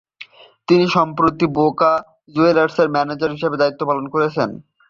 তিনি 0.67 0.85
সম্প্রতি 0.95 1.45
বোকা 1.55 1.91
জুনিয়র্সের 2.35 2.87
ম্যানেজার 2.95 3.33
হিসেবে 3.35 3.59
দায়িত্ব 3.61 3.81
পালন 3.89 4.05
করেছেন। 4.13 4.49